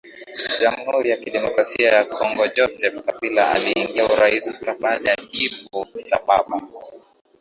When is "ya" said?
1.11-1.17, 1.95-2.03, 5.11-5.15